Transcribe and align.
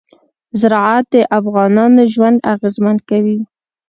زراعت 0.59 1.05
د 1.13 1.15
افغانانو 1.39 2.01
ژوند 2.13 2.37
اغېزمن 2.53 2.97
کوي. 3.09 3.37